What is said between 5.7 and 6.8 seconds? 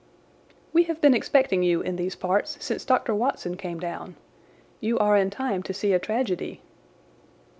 see a tragedy."